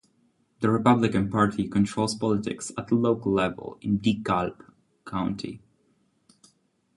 The 0.61 0.71
Republican 0.71 1.29
Party 1.29 1.67
controls 1.69 2.15
politics 2.15 2.71
at 2.75 2.87
the 2.87 2.95
local 2.95 3.31
level 3.33 3.77
in 3.83 3.99
DeKalb 3.99 4.55
County. 5.05 5.61